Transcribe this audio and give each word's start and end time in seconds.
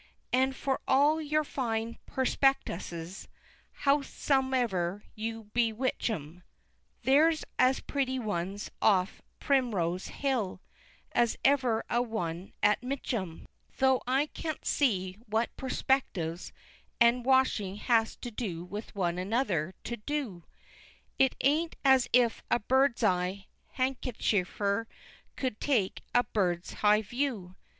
And 0.33 0.55
for 0.55 0.79
All 0.87 1.21
your 1.21 1.43
fine 1.43 1.99
Perspectuses, 2.07 3.27
howsomever 3.85 5.03
you 5.13 5.51
bewhich 5.53 6.09
'em, 6.09 6.41
Theirs 7.03 7.45
as 7.59 7.81
Pretty 7.81 8.17
ones 8.17 8.71
off 8.81 9.21
Primerows 9.39 10.07
Hill, 10.09 10.59
as 11.11 11.37
ever 11.45 11.83
a 11.87 12.01
one 12.01 12.51
at 12.63 12.81
Mitchum, 12.81 13.45
Tho' 13.77 14.01
I 14.07 14.25
cant 14.25 14.65
sea 14.65 15.19
What 15.27 15.55
Prospectives 15.55 16.51
and 16.99 17.23
washing 17.23 17.75
has 17.75 18.17
with 18.25 18.95
one 18.95 19.19
another 19.19 19.75
to 19.83 19.97
Do 19.97 20.45
It 21.19 21.35
aint 21.41 21.75
as 21.85 22.09
if 22.11 22.41
a 22.49 22.59
Bird'seye 22.59 23.45
Hankicher 23.77 24.87
could 25.35 25.59
take 25.59 26.01
a 26.15 26.23
Birds 26.23 26.73
high 26.73 27.03
view! 27.03 27.55